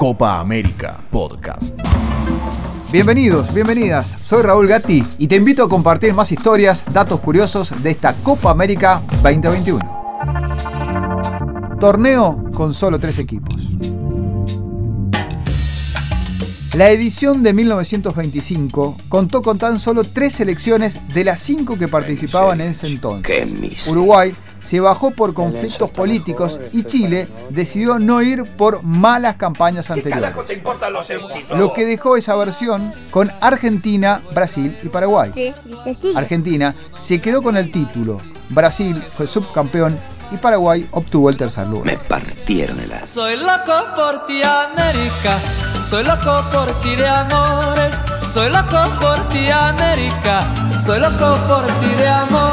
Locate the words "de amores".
46.96-48.00